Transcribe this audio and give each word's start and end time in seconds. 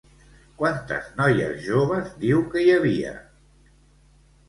Quantes 0.61 1.11
noies 1.19 1.61
joves 1.67 2.09
diu 2.25 2.43
que 2.57 2.67
hi 2.67 2.75
havia? 2.79 3.17